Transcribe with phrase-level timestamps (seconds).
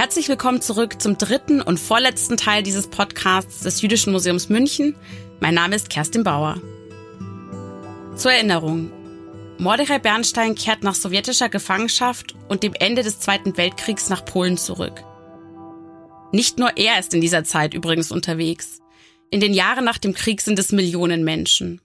[0.00, 4.96] Herzlich willkommen zurück zum dritten und vorletzten Teil dieses Podcasts des Jüdischen Museums München.
[5.40, 6.58] Mein Name ist Kerstin Bauer.
[8.16, 8.90] Zur Erinnerung.
[9.58, 15.04] Mordechai Bernstein kehrt nach sowjetischer Gefangenschaft und dem Ende des Zweiten Weltkriegs nach Polen zurück.
[16.32, 18.78] Nicht nur er ist in dieser Zeit übrigens unterwegs.
[19.30, 21.82] In den Jahren nach dem Krieg sind es Millionen Menschen.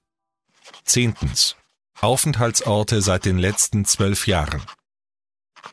[0.85, 1.57] Zehntens.
[1.99, 4.61] Aufenthaltsorte seit den letzten zwölf Jahren.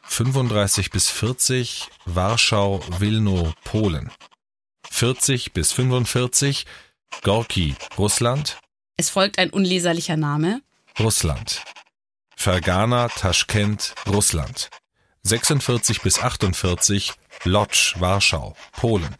[0.03, 4.11] 35 bis 40 Warschau, Wilno, Polen.
[4.91, 6.67] 40 bis 45
[7.23, 8.59] Gorki, Russland.
[8.97, 10.63] Es folgt ein unleserlicher Name.
[10.99, 11.63] Russland.
[12.37, 14.69] Fergana, Taschkent, Russland.
[15.23, 17.13] 46 bis 48
[17.45, 19.15] Lodz, Warschau, Polen.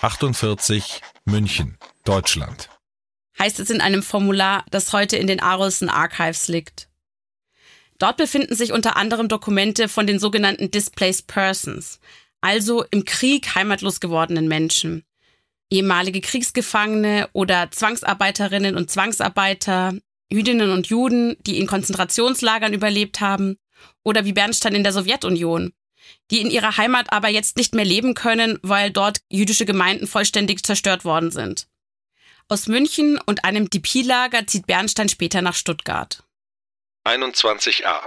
[0.00, 2.68] 48 München, Deutschland.
[3.38, 6.89] Heißt es in einem Formular, das heute in den Arolsen Archives liegt.
[8.00, 12.00] Dort befinden sich unter anderem Dokumente von den sogenannten Displaced Persons,
[12.40, 15.04] also im Krieg heimatlos gewordenen Menschen.
[15.68, 19.94] Ehemalige Kriegsgefangene oder Zwangsarbeiterinnen und Zwangsarbeiter,
[20.30, 23.58] Jüdinnen und Juden, die in Konzentrationslagern überlebt haben,
[24.02, 25.74] oder wie Bernstein in der Sowjetunion,
[26.30, 30.64] die in ihrer Heimat aber jetzt nicht mehr leben können, weil dort jüdische Gemeinden vollständig
[30.64, 31.68] zerstört worden sind.
[32.48, 36.24] Aus München und einem DP-Lager zieht Bernstein später nach Stuttgart.
[37.04, 38.06] 21a.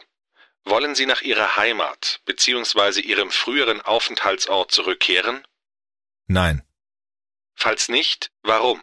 [0.65, 3.01] Wollen Sie nach Ihrer Heimat bzw.
[3.01, 5.45] Ihrem früheren Aufenthaltsort zurückkehren?
[6.27, 6.65] Nein.
[7.55, 8.81] Falls nicht, warum?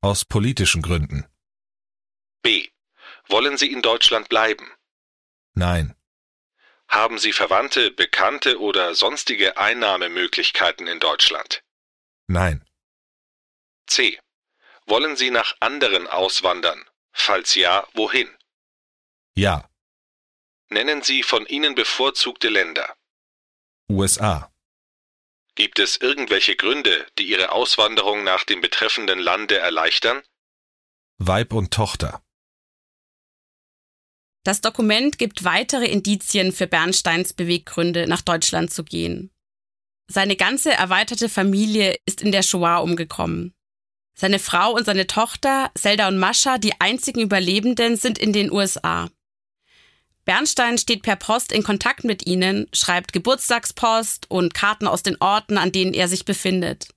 [0.00, 1.26] Aus politischen Gründen.
[2.42, 2.68] B.
[3.26, 4.70] Wollen Sie in Deutschland bleiben?
[5.54, 5.94] Nein.
[6.88, 11.62] Haben Sie Verwandte, Bekannte oder sonstige Einnahmemöglichkeiten in Deutschland?
[12.26, 12.64] Nein.
[13.86, 14.18] C.
[14.86, 16.82] Wollen Sie nach anderen auswandern?
[17.12, 18.37] Falls ja, wohin?
[19.36, 19.68] Ja.
[20.70, 22.96] Nennen Sie von Ihnen bevorzugte Länder.
[23.90, 24.52] USA.
[25.54, 30.22] Gibt es irgendwelche Gründe, die Ihre Auswanderung nach dem betreffenden Lande erleichtern?
[31.18, 32.22] Weib und Tochter.
[34.44, 39.30] Das Dokument gibt weitere Indizien für Bernsteins Beweggründe, nach Deutschland zu gehen.
[40.06, 43.54] Seine ganze erweiterte Familie ist in der Shoah umgekommen.
[44.14, 49.10] Seine Frau und seine Tochter, Zelda und Mascha, die einzigen Überlebenden, sind in den USA.
[50.28, 55.56] Bernstein steht per Post in Kontakt mit ihnen, schreibt Geburtstagspost und Karten aus den Orten,
[55.56, 56.88] an denen er sich befindet.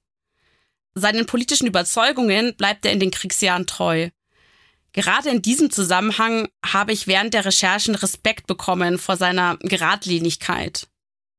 [0.96, 4.09] Seinen politischen Überzeugungen bleibt er in den Kriegsjahren treu.
[4.92, 10.90] Gerade in diesem Zusammenhang habe ich während der Recherchen Respekt bekommen vor seiner Geradlinigkeit.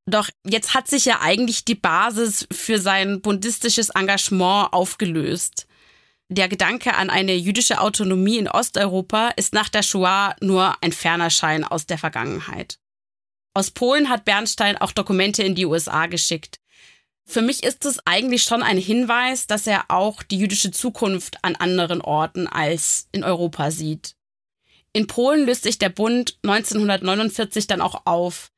[0.07, 5.67] Doch jetzt hat sich ja eigentlich die Basis für sein bundistisches Engagement aufgelöst.
[6.33, 11.29] Der Gedanke an eine jüdische Autonomie in Osteuropa ist nach der Shoah nur ein ferner
[11.29, 12.79] Schein aus der Vergangenheit.
[13.53, 16.59] Aus Polen hat Bernstein auch Dokumente in die USA geschickt.
[17.27, 21.55] Für mich ist es eigentlich schon ein Hinweis, dass er auch die jüdische Zukunft an
[21.55, 24.17] anderen Orten als in Europa sieht.
[24.95, 28.51] In Polen löst sich der Bund 1949 dann auch auf.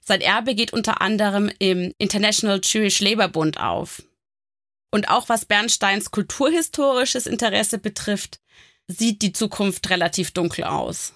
[0.00, 4.02] Sein Erbe geht unter anderem im International Jewish Labour Bund auf.
[4.90, 8.40] Und auch was Bernsteins kulturhistorisches Interesse betrifft,
[8.86, 11.12] sieht die Zukunft relativ dunkel aus.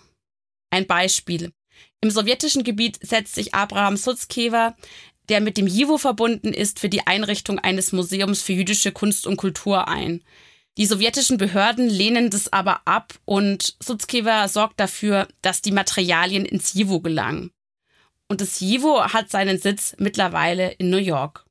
[0.71, 1.53] Ein Beispiel.
[2.01, 4.77] Im sowjetischen Gebiet setzt sich Abraham Sutzkever,
[5.29, 9.37] der mit dem JIVO verbunden ist, für die Einrichtung eines Museums für jüdische Kunst und
[9.37, 10.23] Kultur ein.
[10.79, 16.75] Die sowjetischen Behörden lehnen das aber ab und Sutzkever sorgt dafür, dass die Materialien ins
[16.75, 17.51] JIVO gelangen.
[18.29, 21.45] Und das JIVO hat seinen Sitz mittlerweile in New York.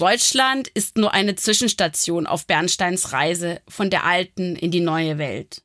[0.00, 5.60] Deutschland ist nur eine Zwischenstation auf Bernsteins Reise von der alten in die neue Welt.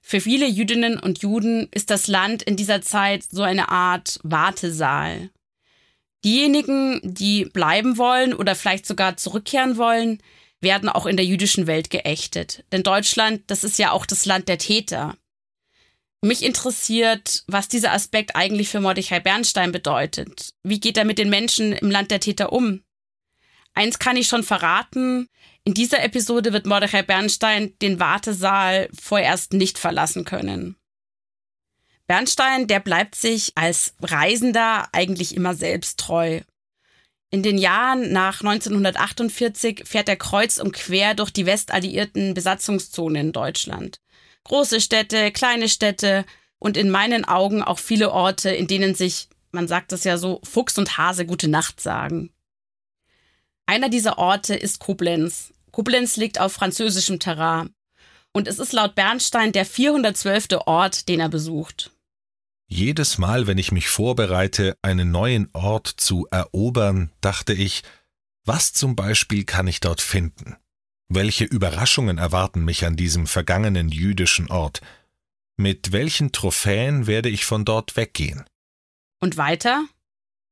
[0.00, 5.28] Für viele Jüdinnen und Juden ist das Land in dieser Zeit so eine Art Wartesaal.
[6.24, 10.22] Diejenigen, die bleiben wollen oder vielleicht sogar zurückkehren wollen,
[10.62, 12.64] werden auch in der jüdischen Welt geächtet.
[12.72, 15.18] Denn Deutschland, das ist ja auch das Land der Täter.
[16.22, 20.54] Mich interessiert, was dieser Aspekt eigentlich für Mordechai Bernstein bedeutet.
[20.62, 22.82] Wie geht er mit den Menschen im Land der Täter um?
[23.74, 25.28] Eins kann ich schon verraten.
[25.64, 30.76] In dieser Episode wird Mordechai Bernstein den Wartesaal vorerst nicht verlassen können.
[32.06, 36.40] Bernstein, der bleibt sich als Reisender eigentlich immer selbst treu.
[37.30, 43.32] In den Jahren nach 1948 fährt er kreuz und quer durch die westalliierten Besatzungszonen in
[43.32, 44.00] Deutschland.
[44.44, 46.24] Große Städte, kleine Städte
[46.58, 50.40] und in meinen Augen auch viele Orte, in denen sich, man sagt es ja so,
[50.42, 52.30] Fuchs und Hase gute Nacht sagen.
[53.68, 55.52] Einer dieser Orte ist Koblenz.
[55.72, 57.68] Koblenz liegt auf französischem Terrain.
[58.32, 60.62] Und es ist laut Bernstein der 412.
[60.64, 61.90] Ort, den er besucht.
[62.66, 67.82] Jedes Mal, wenn ich mich vorbereite, einen neuen Ort zu erobern, dachte ich,
[68.46, 70.56] was zum Beispiel kann ich dort finden?
[71.10, 74.80] Welche Überraschungen erwarten mich an diesem vergangenen jüdischen Ort?
[75.58, 78.46] Mit welchen Trophäen werde ich von dort weggehen?
[79.20, 79.84] Und weiter?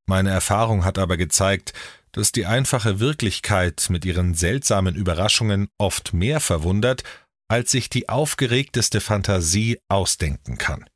[0.06, 1.72] Meine Erfahrung hat aber gezeigt,
[2.16, 7.02] dass die einfache Wirklichkeit mit ihren seltsamen Überraschungen oft mehr verwundert,
[7.46, 10.88] als sich die aufgeregteste Fantasie ausdenken kann.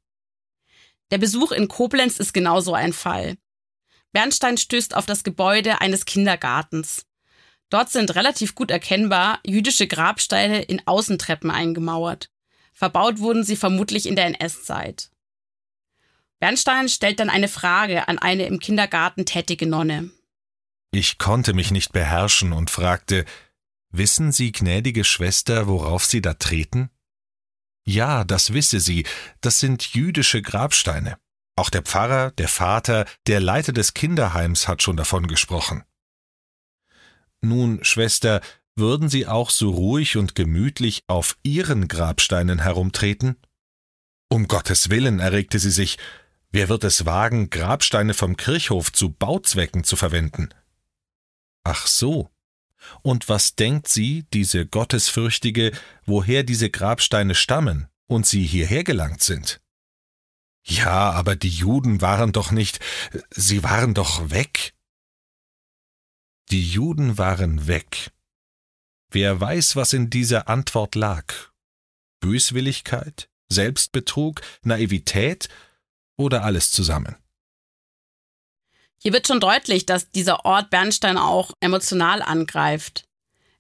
[1.11, 3.37] Der Besuch in Koblenz ist genauso ein Fall.
[4.13, 7.05] Bernstein stößt auf das Gebäude eines Kindergartens.
[7.69, 12.31] Dort sind relativ gut erkennbar jüdische Grabsteine in Außentreppen eingemauert.
[12.73, 15.11] Verbaut wurden sie vermutlich in der NS-Zeit.
[16.39, 20.11] Bernstein stellt dann eine Frage an eine im Kindergarten tätige Nonne.
[20.93, 23.25] Ich konnte mich nicht beherrschen und fragte,
[23.93, 26.91] Wissen Sie, gnädige Schwester, worauf Sie da treten?
[27.85, 29.05] Ja, das wisse sie,
[29.41, 31.19] das sind jüdische Grabsteine.
[31.57, 35.83] Auch der Pfarrer, der Vater, der Leiter des Kinderheims hat schon davon gesprochen.
[37.43, 38.41] Nun, Schwester,
[38.77, 43.37] würden Sie auch so ruhig und gemütlich auf Ihren Grabsteinen herumtreten?
[44.29, 45.99] Um Gottes Willen, erregte sie sich,
[46.53, 50.51] wer wird es wagen, Grabsteine vom Kirchhof zu Bauzwecken zu verwenden?
[51.65, 52.31] Ach so.
[53.03, 55.73] Und was denkt sie, diese Gottesfürchtige,
[56.07, 59.61] woher diese Grabsteine stammen und sie hierher gelangt sind?
[60.63, 62.81] Ja, aber die Juden waren doch nicht,
[63.31, 64.75] sie waren doch weg.
[66.51, 68.13] Die Juden waren weg.
[69.11, 71.33] Wer weiß, was in dieser Antwort lag?
[72.21, 75.49] Böswilligkeit, Selbstbetrug, Naivität
[76.17, 77.17] oder alles zusammen?
[79.03, 83.05] Hier wird schon deutlich, dass dieser Ort Bernstein auch emotional angreift.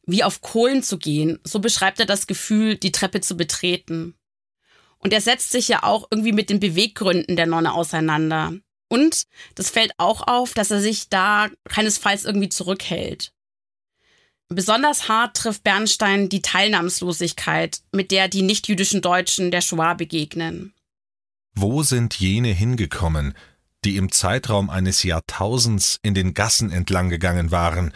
[0.04, 4.14] Wie auf Kohlen zu gehen, so beschreibt er das Gefühl, die Treppe zu betreten.
[4.98, 8.52] Und er setzt sich ja auch irgendwie mit den Beweggründen der Nonne auseinander.
[8.88, 13.32] Und das fällt auch auf, dass er sich da keinesfalls irgendwie zurückhält.
[14.48, 20.74] Besonders hart trifft Bernstein die Teilnahmslosigkeit, mit der die nichtjüdischen Deutschen der Shoah begegnen.
[21.54, 23.34] Wo sind jene hingekommen,
[23.84, 27.92] die im Zeitraum eines Jahrtausends in den Gassen entlang gegangen waren,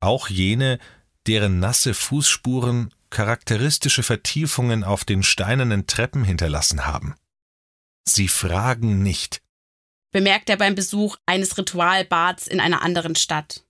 [0.00, 0.78] auch jene,
[1.26, 7.14] deren nasse Fußspuren charakteristische Vertiefungen auf den steinernen Treppen hinterlassen haben.
[8.04, 9.42] Sie fragen nicht,
[10.10, 13.64] bemerkt er beim Besuch eines Ritualbads in einer anderen Stadt.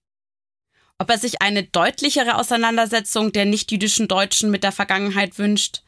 [0.99, 5.82] Ob er sich eine deutlichere Auseinandersetzung der nichtjüdischen Deutschen mit der Vergangenheit wünscht,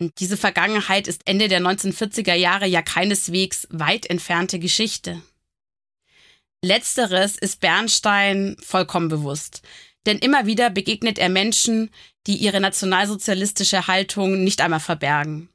[0.00, 5.22] diese Vergangenheit ist Ende der 1940er Jahre ja keineswegs weit entfernte Geschichte.
[6.62, 9.62] Letzteres ist Bernstein vollkommen bewusst,
[10.04, 11.90] denn immer wieder begegnet er Menschen,
[12.26, 15.48] die ihre nationalsozialistische Haltung nicht einmal verbergen.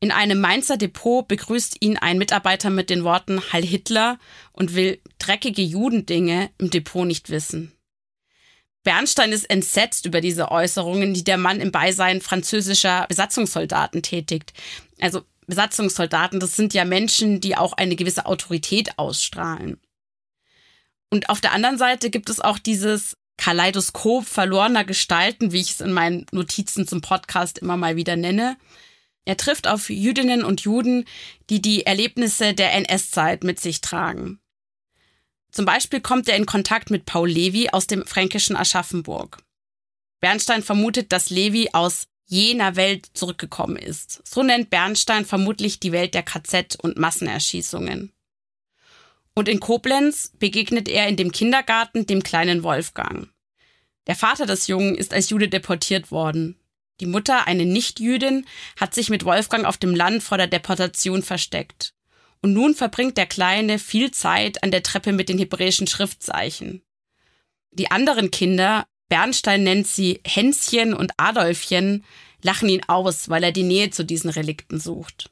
[0.00, 4.18] In einem Mainzer Depot begrüßt ihn ein Mitarbeiter mit den Worten Heil Hitler
[4.52, 7.72] und will dreckige Judendinge im Depot nicht wissen.
[8.82, 14.52] Bernstein ist entsetzt über diese Äußerungen, die der Mann im Beisein französischer Besatzungssoldaten tätigt.
[15.00, 19.78] Also Besatzungssoldaten, das sind ja Menschen, die auch eine gewisse Autorität ausstrahlen.
[21.10, 25.80] Und auf der anderen Seite gibt es auch dieses Kaleidoskop verlorener Gestalten, wie ich es
[25.80, 28.56] in meinen Notizen zum Podcast immer mal wieder nenne.
[29.24, 31.04] Er trifft auf Jüdinnen und Juden,
[31.50, 34.39] die die Erlebnisse der NS-Zeit mit sich tragen.
[35.50, 39.38] Zum Beispiel kommt er in Kontakt mit Paul Levi aus dem fränkischen Aschaffenburg.
[40.20, 44.26] Bernstein vermutet, dass Levi aus jener Welt zurückgekommen ist.
[44.26, 48.12] So nennt Bernstein vermutlich die Welt der KZ und Massenerschießungen.
[49.34, 53.28] Und in Koblenz begegnet er in dem Kindergarten dem kleinen Wolfgang.
[54.06, 56.56] Der Vater des Jungen ist als Jude deportiert worden.
[57.00, 58.46] Die Mutter, eine Nichtjüdin,
[58.78, 61.94] hat sich mit Wolfgang auf dem Land vor der Deportation versteckt
[62.42, 66.82] und nun verbringt der Kleine viel Zeit an der Treppe mit den hebräischen Schriftzeichen.
[67.72, 72.04] Die anderen Kinder, Bernstein nennt sie Hänschen und Adolfchen,
[72.42, 75.30] lachen ihn aus, weil er die Nähe zu diesen Relikten sucht.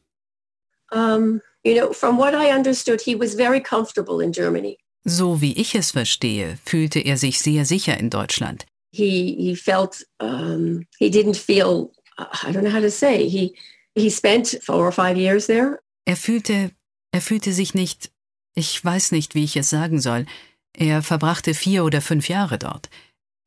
[0.91, 4.79] Um, you know, from what I understood, he was very comfortable in Germany.
[5.05, 8.67] So wie ich es verstehe, fühlte er sich sehr sicher in Deutschland.
[8.91, 13.55] He he felt um, he didn't feel I don't know how to say he
[13.95, 15.81] he spent four or five years there.
[16.05, 16.71] Er fühlte
[17.13, 18.11] er fühlte sich nicht,
[18.55, 20.27] ich weiß nicht, wie ich es sagen soll,
[20.73, 22.89] er verbrachte vier oder fünf Jahre dort.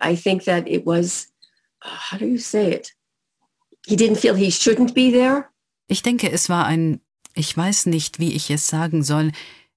[0.03, 1.27] I think that it was,
[1.83, 2.93] how do you say it?
[3.85, 5.45] He didn't feel he shouldn't be there.
[5.87, 7.01] Ich denke, es war ein,
[7.33, 9.31] ich weiß nicht, wie ich es sagen soll,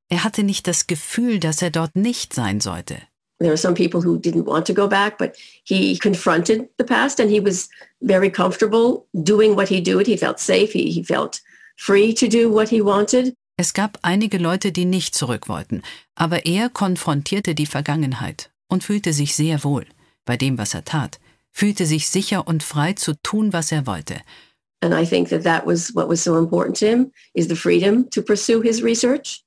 [0.08, 3.00] er hatte nicht das Gefühl, dass er dort nicht sein sollte.
[3.40, 7.18] There are some people who didn't want to go back, but he confronted the past
[7.20, 7.68] and he was
[8.00, 10.06] very comfortable doing what he did.
[10.06, 10.72] He felt safe.
[10.72, 11.40] He, he felt
[11.76, 13.34] free to do what he wanted.
[13.56, 15.82] Es gab einige Leute, die nicht zurück wollten,
[16.16, 19.86] aber er konfrontierte die Vergangenheit und fühlte sich sehr wohl
[20.24, 21.20] bei dem, was er tat,
[21.52, 24.20] fühlte sich sicher und frei zu tun, was er wollte.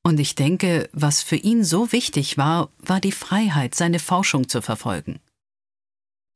[0.03, 4.61] Und ich denke, was für ihn so wichtig war, war die Freiheit, seine Forschung zu
[4.61, 5.19] verfolgen.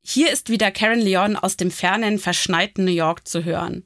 [0.04, 3.84] Hier ist wieder Karen Leon aus dem fernen, verschneiten New York zu hören.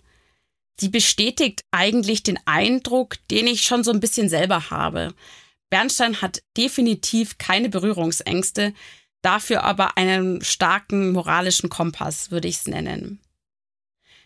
[0.78, 5.14] Sie bestätigt eigentlich den Eindruck, den ich schon so ein bisschen selber habe.
[5.70, 8.74] Bernstein hat definitiv keine Berührungsängste,
[9.22, 13.20] dafür aber einen starken moralischen Kompass, würde ich es nennen.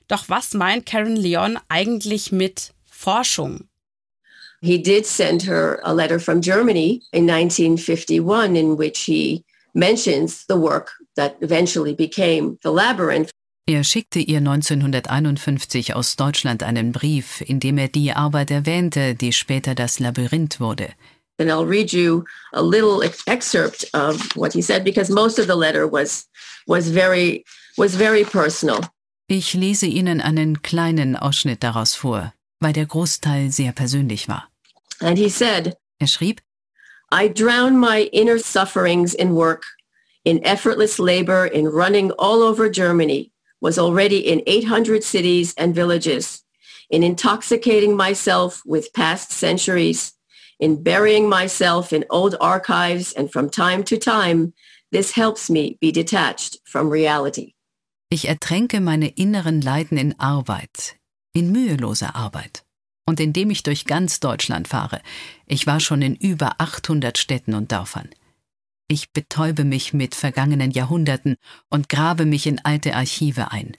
[0.09, 3.69] Doch was meint Karen Leon eigentlich mit Forschung?
[4.61, 10.57] He did send her a letter from Germany in 1951 in which he mentions the
[10.57, 13.31] work that eventually became The Labyrinth.
[13.67, 19.33] Er schickte ihr 1951 aus Deutschland einen Brief, in dem er die Arbeit erwähnte, die
[19.33, 20.89] später das Labyrinth wurde.
[21.39, 25.57] And I'll read you a little excerpt of what he said because most of the
[25.57, 26.29] letter was
[26.67, 27.45] was very
[27.77, 28.81] was very personal.
[29.27, 34.49] Ich lese Ihnen einen kleinen Ausschnitt daraus vor, weil der Großteil sehr persönlich war.
[35.01, 36.43] And he said, er schrieb,
[37.13, 39.65] I drown my inner sufferings in work,
[40.25, 43.30] in effortless labor, in running all over Germany,
[43.61, 46.43] was already in 800 cities and villages,
[46.89, 50.13] in intoxicating myself with past centuries,
[50.59, 54.53] in burying myself in old archives, and from time to time,
[54.93, 57.55] this helps me be detached from reality.
[58.11, 60.97] Ich ertränke meine inneren Leiden in Arbeit,
[61.33, 62.65] in müheloser Arbeit.
[63.07, 65.01] Und indem ich durch ganz Deutschland fahre,
[65.47, 68.09] ich war schon in über 800 Städten und Dörfern.
[68.93, 71.37] Ich betäube mich mit vergangenen Jahrhunderten
[71.69, 73.77] und grabe mich in alte Archive ein.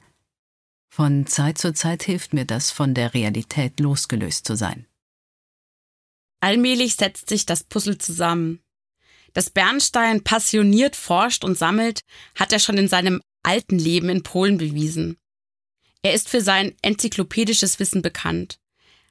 [0.90, 4.88] Von Zeit zu Zeit hilft mir das, von der Realität losgelöst zu sein.
[6.40, 8.62] Allmählich setzt sich das Puzzle zusammen.
[9.34, 14.58] Dass Bernstein passioniert forscht und sammelt, hat er schon in seinem alten Leben in Polen
[14.58, 15.18] bewiesen.
[16.04, 18.60] Er ist für sein enzyklopädisches Wissen bekannt,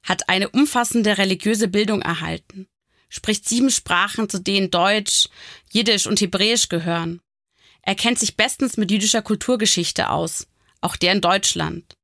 [0.02, 2.70] hat eine umfassende religiöse Bildung erhalten
[3.10, 5.28] spricht sieben Sprachen, zu denen Deutsch,
[5.70, 7.20] Jiddisch und Hebräisch gehören.
[7.82, 10.46] Er kennt sich bestens mit jüdischer Kulturgeschichte aus,
[10.80, 11.96] auch der in Deutschland.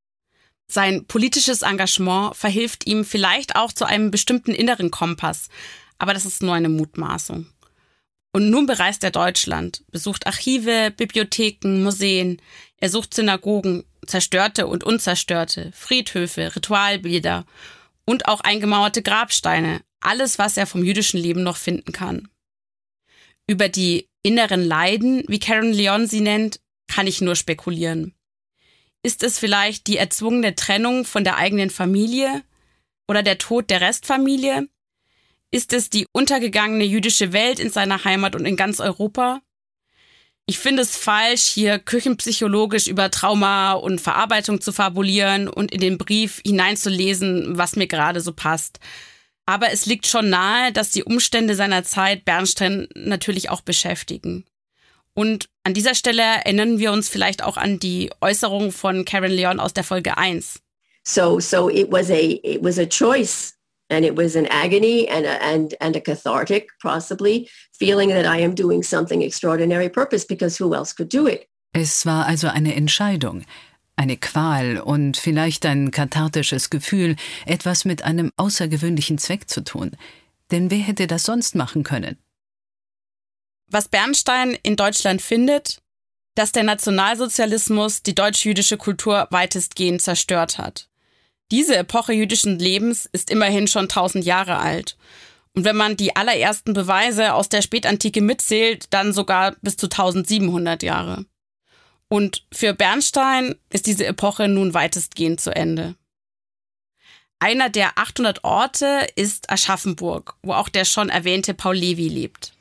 [0.68, 5.48] Sein politisches Engagement verhilft ihm vielleicht auch zu einem bestimmten inneren Kompass,
[5.98, 7.46] aber das ist nur eine Mutmaßung.
[8.32, 12.42] Und nun bereist er Deutschland, besucht Archive, Bibliotheken, Museen,
[12.78, 17.46] er sucht Synagogen, zerstörte und unzerstörte, Friedhöfe, Ritualbilder
[18.04, 22.28] und auch eingemauerte Grabsteine, alles, was er vom jüdischen Leben noch finden kann.
[23.46, 28.14] Über die inneren Leiden, wie Karen Leon sie nennt, kann ich nur spekulieren.
[29.02, 32.42] Ist es vielleicht die erzwungene Trennung von der eigenen Familie
[33.08, 34.68] oder der Tod der Restfamilie?
[35.52, 39.40] Ist es die untergegangene jüdische Welt in seiner Heimat und in ganz Europa?
[40.48, 45.98] Ich finde es falsch, hier küchenpsychologisch über Trauma und Verarbeitung zu fabulieren und in den
[45.98, 48.78] Brief hineinzulesen, was mir gerade so passt.
[49.46, 54.44] Aber es liegt schon nahe, dass die Umstände seiner Zeit Bernstein natürlich auch beschäftigen.
[55.14, 59.60] Und an dieser Stelle erinnern wir uns vielleicht auch an die Äußerung von Karen Leon
[59.60, 60.60] aus der Folge 1.
[61.04, 63.54] So, so it was a, it was a choice
[63.88, 68.42] and it was an agony and a, and, and a cathartic, possibly, feeling that I
[68.42, 71.48] am doing something extraordinary purpose because who else could do it?
[71.72, 73.44] Es war also eine Entscheidung,
[73.96, 79.96] eine Qual und vielleicht ein kathartisches Gefühl, etwas mit einem außergewöhnlichen Zweck zu tun.
[80.50, 82.18] Denn wer hätte das sonst machen können?
[83.68, 85.82] Was Bernstein in Deutschland findet,
[86.36, 90.88] dass der Nationalsozialismus die deutsch-jüdische Kultur weitestgehend zerstört hat.
[91.50, 94.96] Diese Epoche jüdischen Lebens ist immerhin schon tausend Jahre alt.
[95.54, 100.82] Und wenn man die allerersten Beweise aus der Spätantike mitzählt, dann sogar bis zu 1700
[100.82, 101.24] Jahre.
[102.08, 105.96] Und für Bernstein ist diese Epoche nun weitestgehend zu Ende.
[107.38, 112.52] Einer der 800 Orte ist Aschaffenburg, wo auch der schon erwähnte Paul Levi lebt.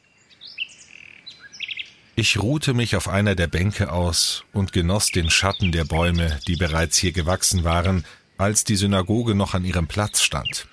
[2.17, 6.55] Ich ruhte mich auf einer der Bänke aus und genoss den Schatten der Bäume, die
[6.55, 8.05] bereits hier gewachsen waren,
[8.37, 10.67] als die Synagoge noch an ihrem Platz stand.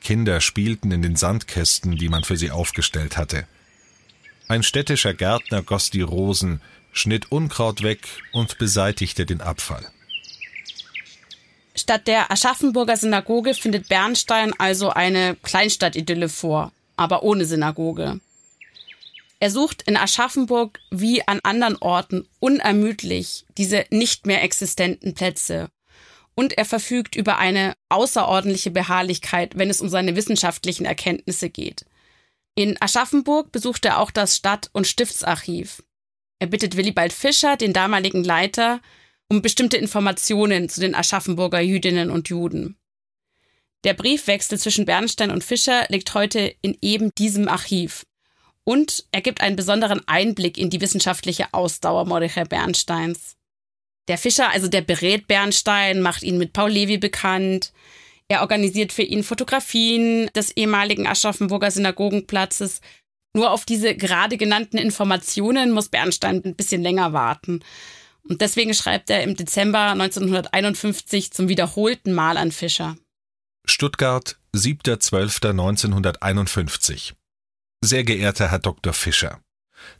[0.00, 3.46] Kinder spielten in den Sandkästen, die man für sie aufgestellt hatte.
[4.48, 6.60] Ein städtischer Gärtner goss die Rosen,
[6.94, 9.86] schnitt Unkraut weg und beseitigte den Abfall.
[11.76, 18.20] Statt der Aschaffenburger Synagoge findet Bernstein also eine Kleinstadtidylle vor, aber ohne Synagoge.
[19.40, 25.68] Er sucht in Aschaffenburg wie an anderen Orten unermüdlich diese nicht mehr existenten Plätze.
[26.36, 31.86] und er verfügt über eine außerordentliche Beharrlichkeit, wenn es um seine wissenschaftlichen Erkenntnisse geht.
[32.56, 35.82] In Aschaffenburg besucht er auch das Stadt- und Stiftsarchiv.
[36.38, 38.80] Er bittet Willibald Fischer, den damaligen Leiter,
[39.28, 42.76] um bestimmte Informationen zu den Aschaffenburger Jüdinnen und Juden.
[43.84, 48.06] Der Briefwechsel zwischen Bernstein und Fischer liegt heute in eben diesem Archiv.
[48.64, 53.36] Und er gibt einen besonderen Einblick in die wissenschaftliche Ausdauer Mordechai Bernsteins.
[54.08, 57.72] Der Fischer, also der berät Bernstein, macht ihn mit Paul Levi bekannt.
[58.28, 62.80] Er organisiert für ihn Fotografien des ehemaligen Aschaffenburger Synagogenplatzes.
[63.34, 67.64] Nur auf diese gerade genannten Informationen muss Bernstein ein bisschen länger warten.
[68.22, 72.96] Und deswegen schreibt er im Dezember 1951 zum wiederholten Mal an Fischer.
[73.66, 77.14] Stuttgart, 7.12.1951.
[77.82, 78.94] Sehr geehrter Herr Dr.
[78.94, 79.40] Fischer,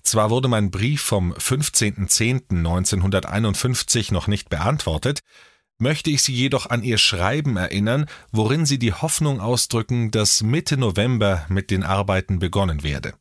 [0.02, 5.20] zwar wurde mein Brief vom 15.10.1951 noch nicht beantwortet,
[5.78, 10.76] möchte ich Sie jedoch an Ihr Schreiben erinnern, worin Sie die Hoffnung ausdrücken, dass Mitte
[10.76, 13.14] November mit den Arbeiten begonnen werde.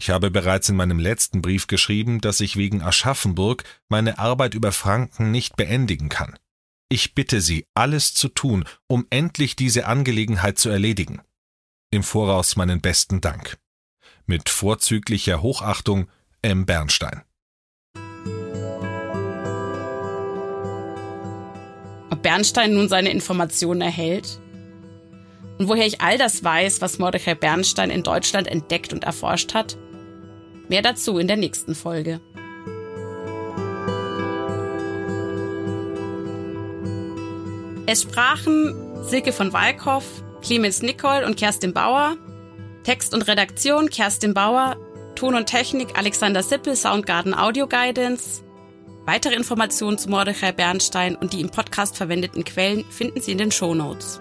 [0.00, 4.72] Ich habe bereits in meinem letzten Brief geschrieben, dass ich wegen Aschaffenburg meine Arbeit über
[4.72, 6.38] Franken nicht beendigen kann.
[6.88, 11.20] Ich bitte Sie, alles zu tun, um endlich diese Angelegenheit zu erledigen.
[11.90, 13.58] Im Voraus meinen besten Dank.
[14.24, 16.08] Mit vorzüglicher Hochachtung
[16.40, 16.64] M.
[16.64, 17.20] Bernstein.
[22.08, 24.40] Ob Bernstein nun seine Informationen erhält?
[25.58, 29.76] Und woher ich all das weiß, was Mordechai Bernstein in Deutschland entdeckt und erforscht hat?
[30.70, 32.20] Mehr dazu in der nächsten Folge.
[37.86, 40.04] Es sprachen Silke von Walkhoff,
[40.42, 42.16] Clemens Nicol und Kerstin Bauer.
[42.84, 44.76] Text und Redaktion Kerstin Bauer.
[45.16, 48.44] Ton und Technik Alexander Sippel, Soundgarden Audio Guidance.
[49.06, 53.50] Weitere Informationen zu Mordechai Bernstein und die im Podcast verwendeten Quellen finden Sie in den
[53.50, 54.20] Show Notes.